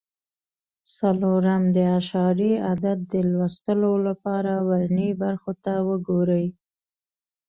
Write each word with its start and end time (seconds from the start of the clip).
څلورم: 0.95 1.63
د 1.75 1.77
اعشاري 1.93 2.53
عدد 2.69 2.99
د 3.11 3.13
لوستلو 3.31 3.93
لپاره 4.07 4.53
ورنیي 4.69 5.11
برخو 5.23 5.51
ته 5.63 5.73
وګورئ. 5.87 6.45